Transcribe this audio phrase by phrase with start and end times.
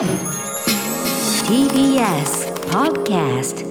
[0.00, 0.08] TBS
[2.70, 3.66] Podcast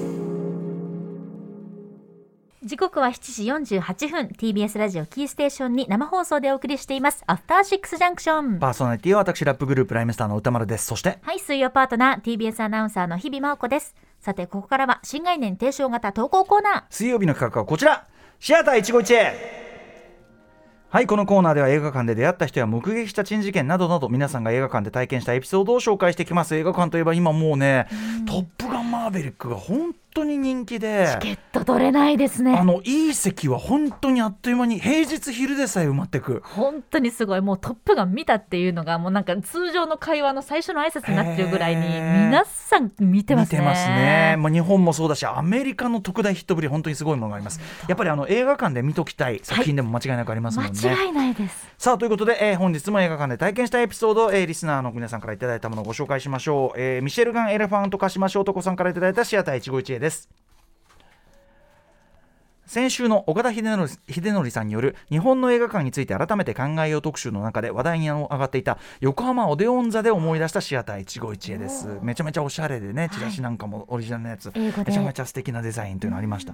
[2.63, 4.27] 時刻は7時48分。
[4.37, 7.23] TBS ラジオキーステーションに生放送でお送りしています。
[7.25, 10.86] アフターシックスジャンクションパーソナリティは私ラップグループライムスターの歌丸です。
[10.86, 13.96] そしてはい水曜パートナー TBS アナウンサーの日々真央子です。
[14.20, 16.84] さてここからは新概念提唱型投稿コーナー。
[16.91, 18.05] 水曜日の企画はこちら。
[18.39, 19.34] シアター一期一会
[20.92, 26.55] はいこのコーナーでは映画館で出会った人や目撃した珍事件などなど皆さんが映画館で体験したエピソードを紹介していきます。
[26.55, 27.88] 映画館といえば今もうね
[28.26, 31.18] 「トップガンマーヴェリック」が本当に人気で。
[31.22, 32.55] チケット取れないですね。
[32.58, 36.41] あのいい席は本当にあっという間に平日昼でさえ埋まってく。
[36.45, 37.41] 本当にすごい。
[37.41, 43.59] もうトップガン見たっていうのがもうなんか通常の会話の最初の挨拶になってるぐらいに皆さん見てますね。
[43.59, 47.60] 見てますね、まあ、日本もそうだしアメリカの特大ヒットぶり本当にすごいものがあります。
[47.88, 51.68] やっぱりあの映画館で見ときたい作品でも間違いなくありますもんね、間違いないです。
[51.77, 60.29] さあということで、えー本日も映画館で体験したエピソード、えーリスナーの皆さんからいただいたものをご紹介しましょう、えーミシェルガン・エレファントカシマショートコさんからいただいたシアター一期一会です。
[62.65, 63.63] 先週の岡田秀
[64.05, 71.87] 則さんによる日本の映画館について改めて考えよう特集の中で話題に上がっていた横浜オデオン座で思い出したシアター一期一会です。
[72.03, 76.53] めちゃめちゃおしゃれでねチラシなんかもオリジナルのやつ、英語でめちゃめちゃ素敵なデザインというのありました。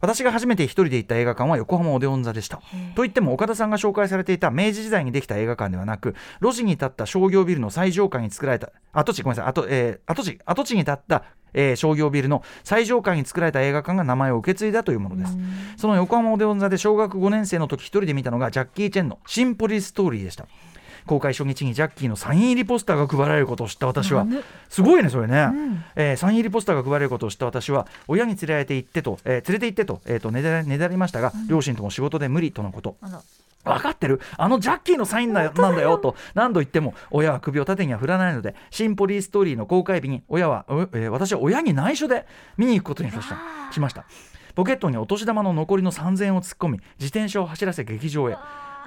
[0.00, 2.62] 私が初めて一人で行った映画館は横浜オデオン座でした。
[2.94, 11.24] といっても岡田さんが紹介されていた明治時代にできた映画館ではなく路地に立った商業ビルの最上階に作られた跡地ごめんなさい跡,、えー跡地跡地に立った
[11.54, 15.36] えー商業ビルの最上階に作られた映画館が名前を受け継いだというものです。
[15.76, 20.46] その横浜オデオン座で小学5年生の時一人で見たのがジャッキー・チェンのシンポリストーリーでした
[21.06, 24.26] 公開初日にジャッキーのサイン入りポスターが配られることを知った私は。
[24.68, 25.48] すごいねそれね、
[25.96, 32.96] えーサイン入りポスターが配られることを知った私は親に連れられて行ってと、えー連れて行ってと,、えーとねだねだりましたが、両親とも仕事で無理とのこと。
[33.64, 34.20] 分かってる？
[34.36, 36.16] あのジャッキーのサインななんだよと。
[36.34, 42.26] 何度言っても親は首を縦には振らないのでシンポリーストーリーの公開日に親は、うえー私は親に内緒で
[42.58, 43.38] 見に行くことにしました。
[43.72, 44.04] しました。
[44.54, 48.36] ポケットにお年玉の残りの3000円を突っ込み自転車を走らせ劇場へ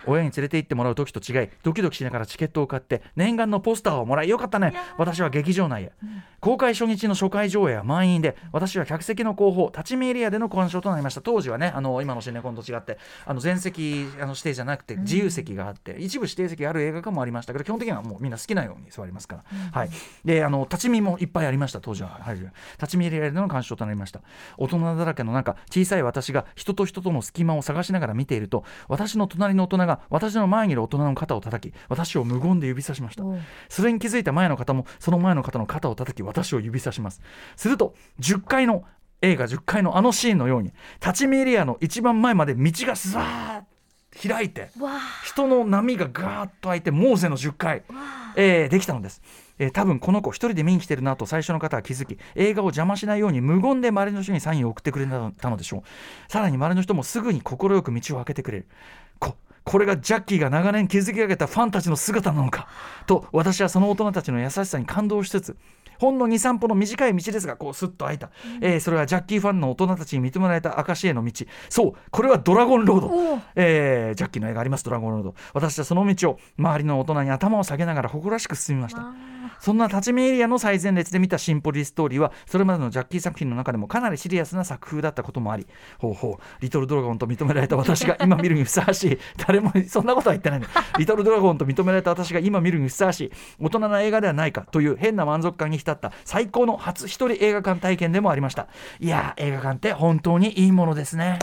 [0.05, 4.73] 親に連れて行ってもらう時と違いドキドキしながらチケットを買って念願のポスターをもらいよかったね。
[4.97, 5.91] 私は劇場内へ。
[6.39, 11.21] 公開初日の初回上映は満員で私は客席の後方立ち見エリアでの鑑賞となりました。
[11.21, 17.53] 当時はねあの今のシネコンと違ってあの全席あの指定じゃなくて自由席があって、一部指定席がある映画館もありました。
[17.53, 19.89] けど基本的にはもうみんな好きなように座りますから、はい、
[20.23, 21.81] であの立ち見もいっぱいありました。
[21.81, 22.51] 当時は、はい、立
[22.87, 24.21] ち見エリアでの鑑賞となりました。
[24.57, 33.23] 大人だらけの中小さい私が人と人との隙間を探しながら見ていると私の隣の大人が私の前にいる大人の肩を叩き私を無言で指さしました。
[33.69, 37.21] それに気づいた前の方もその前の方の肩を叩き私を指さします。
[37.55, 38.83] すると10階の
[39.21, 40.71] 映画10階のあのシーンのように
[41.01, 43.63] 立ち見エリアの一番前まで道がスワーッ
[44.29, 44.69] 開いて
[45.23, 47.83] 人の波がガーッと開いてモーゼの10回、
[48.35, 49.21] えーできたのです、
[49.59, 56.31] えー多分この子一人で見に来てるなと最初の方は気づき映画を邪魔しないように無言で周りの人にサインを送ってくれたのでしょう。
[56.31, 58.67] さらに周りの人もすぐに快く道を開けてくれる
[59.67, 62.67] ここれがジャッキーが長年築き上げたファンたちの姿なのか？
[63.05, 65.57] と私はその大人たちの優しさに感動しつつ
[65.99, 68.29] ほんの23歩の短い道ですがこうスッと開いた、
[68.61, 71.31] えーそれはジャッキーファンの大人たちに認められた証への道。
[71.69, 73.41] そうこれはドラゴンロード。
[73.55, 75.35] えージャッキーの絵がありますドラゴンロード。
[75.53, 79.01] 私はその道を周りの大人に頭を下げながら誇らしく進みました
[79.59, 85.67] そんな立ち見エリアの最前列で見たシンポリストーリーはそれまでのジャッキー作品の中でもかなりシリアスな作風だったこともあり。
[85.99, 86.61] ほうほう。
[86.61, 93.31] リトルドラゴンと認められた私が今見るにふさわしい誰もそんなことは言ってないねリトルドラゴンと認められた私が今見るにふさわしい。
[93.59, 98.67] 大人な映画ではないかという変な満足感に浸った最高の初一人映画館体験でもありました。
[98.99, 101.39] いや映画館って本当にいいものですね。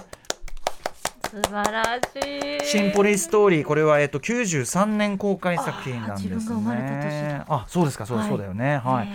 [1.43, 7.43] 素晴らしいシンポリーストーリーこれはえっと93年公開作品なんですね。
[7.49, 9.07] あそうですかそう,、はいそうだよねはい。
[9.07, 9.11] へ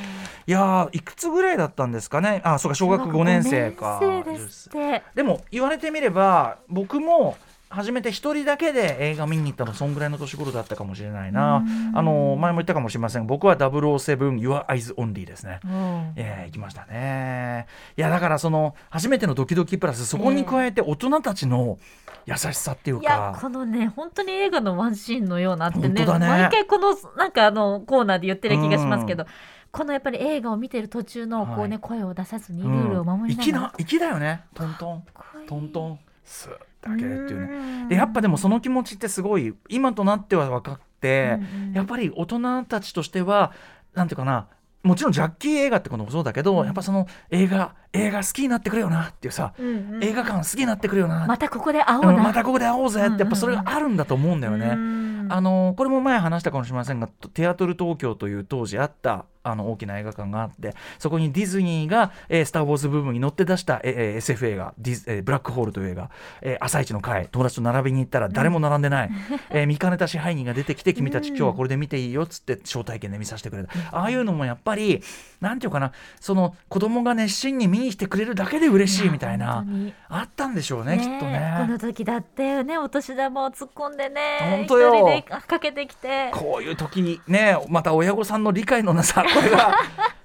[0.48, 2.42] いやーいくつぐらいだったんですかね？
[2.44, 4.00] あそうか小学5年生か。
[4.02, 7.38] 小学五年生ですってでも言われてみれば僕も
[7.70, 11.64] 初めて一人だけで映画見に行ったのそんぐらいの年頃だったかもしれないな。
[11.94, 13.28] あの前も言ったかもしれません。
[13.28, 15.60] 僕は007 Your Eyes Only ですね。
[15.64, 16.14] うん。
[16.16, 17.68] えー、行きましたね。
[17.96, 21.78] いやだからその初めてのドキドキプラスそこに加えて大人たちの
[22.26, 23.38] 優しさっていういやか。
[23.40, 26.28] このね本当に映画のワンシーンのようなって本ねね。
[26.28, 29.26] 毎回このなんかあのコーナーで言ってる気がしますけど、
[29.72, 31.80] このやっぱり映画を見てる途中のこうね、はい。
[31.80, 34.42] 声を出さずにうんルールを守りながら、粋な粋だよね。
[34.56, 35.04] トントン。
[35.48, 36.00] トントン。
[36.26, 37.48] スッて開けるっていうね。
[37.48, 37.88] うん。
[37.90, 41.74] でやっぱでもその気持ちってすごい今となっては分かって、うんうん。
[41.74, 43.52] やっぱり大人たちとしては
[43.94, 44.48] なんていうかな
[44.82, 50.04] もちろんジャッキー映画ってこともそうだけど、やっぱその映画映画好きになってくれよなっていうさ、うんうん。
[50.04, 54.68] 映画館好きになってくれよな、またここで会おうまたここで会おうぜってやっぱそれがあるんだと思うんだよね。
[54.68, 66.10] うんあのこれも前話したかもしれませんがテアトル東京という当時あったあの大きな映画館があってそこにディズニーが、えースター・ウォーズ」部分に乗って出した、えーえー SF 映画ディズ、えーブラックホール」という映画
[66.42, 69.10] 「えー朝一の会」友達と並びに行ったら誰も並んでない、
[69.50, 75.02] えー見かねた支配人が出てきて君たち今日はこれで見ていいよっつって招待券で見させてくれた、ああいうのもやっぱり
[75.42, 79.66] なんていうかなその子供が熱心に見に来てくれるだけで嬉しいみたいな
[80.10, 81.66] あったんでしょうねきっとこね。
[81.70, 84.94] の時だってねお年玉を突っ込んでね本当よ。
[84.96, 86.30] 一人でかけてきて。
[86.34, 89.24] こういう時にねまた親御さんの理解のなさ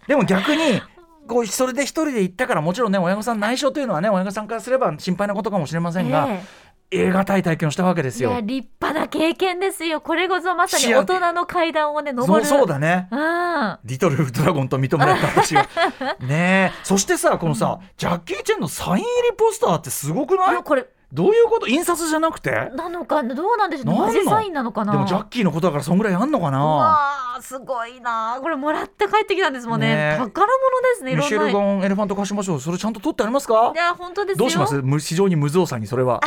[0.06, 0.82] でも逆に
[1.26, 6.42] こうそれで一人で行ったからもちろんね親御さん内緒というのはね親御さんからすれば心配なことかもしれませんが、え
[6.90, 8.28] 映画たい体験をしたわけですよ。
[8.30, 13.08] えいや立派な経験ですよこれこそまさに大人の階段をね登るそうだね。
[13.10, 15.66] うんリトルドラゴンと認められた私が。
[16.20, 16.80] ねえ。
[16.84, 20.62] そしてさ、このさ、ジャッキー・チェンのサイン入りポスターってすごくない？
[20.62, 21.68] これどういうこと？
[21.68, 22.50] 印刷じゃなくて？
[22.74, 23.86] なのかどうなんでしょう？
[23.86, 24.06] なんの？
[24.06, 24.92] マジサインなのかな？
[24.92, 29.94] でもジャッキーのことだからそんぐらいあんのかうなわーすごいなこれもらって帰ってきたんですもんね。
[29.94, 30.18] ねえ。
[30.18, 30.48] 宝物
[30.82, 32.60] ですねミシェルガン・エレファント貸しましょう。
[32.60, 33.72] それちゃんと取ってありますか？
[33.72, 34.38] いや本当ですよ。
[34.38, 34.82] どうします？
[34.82, 36.20] む非常に無造作にそれは。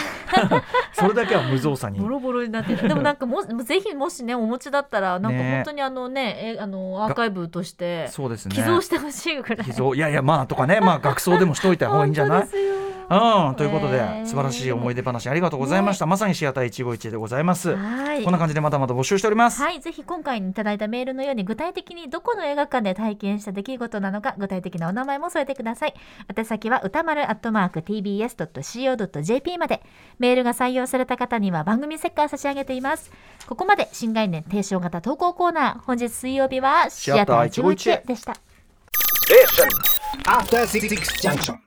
[0.93, 1.99] それだけは無造作に。
[1.99, 2.07] ボ。
[2.07, 2.87] ロボロになってる。
[2.87, 8.55] でもなんかもぜひもしねお持ちだったらなんかね本当にあのねえあのアーカイブとしてそうですね。
[8.55, 9.65] 寄贈してほしいぐらい。
[9.65, 9.95] 寄贈？
[9.95, 10.79] いやいやまあとかね。
[10.79, 12.39] まあ学装でもしといた方がいいんじゃない？
[12.39, 25.93] 本当ですようん、ということで、えー素晴らしい思い出話ありがとうございました、まさにシアター一期一会でございます、はいこんな感じでまだまだ募集しております、はい、ぜひ今回いただいたメールのように具体的にどこの映画館で体験した出来事なのか具体的なお名前も添えてください。
[26.35, 29.81] 宛先は歌丸アットマーク tbs.co.jp まで。
[30.19, 33.11] メールが採用された方には番組セッカー差し上げています。
[33.47, 35.79] ここまで新概念提唱型投稿コーナー。
[35.85, 38.33] 本日水曜日はシアター151でした。
[40.25, 40.89] After Six
[41.21, 41.66] Junction.